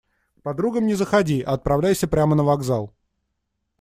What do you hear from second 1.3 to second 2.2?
а отправляйся